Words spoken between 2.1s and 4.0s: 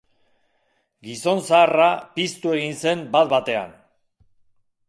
piztu egin zen bat-batean.